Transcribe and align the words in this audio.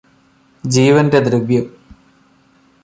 ജീവന്റെ 0.63 1.19
ദ്രവ്യം 1.19 1.65